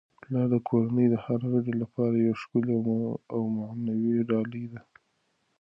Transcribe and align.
پلار 0.23 0.47
د 0.53 0.55
کورنی 0.69 1.05
د 1.09 1.15
هر 1.25 1.41
غړي 1.51 1.73
لپاره 1.81 2.15
یو 2.17 2.35
ښکلی 2.41 2.75
او 3.33 3.39
معنوي 3.57 4.15
ډالۍ 4.29 4.65
ده. 4.71 4.81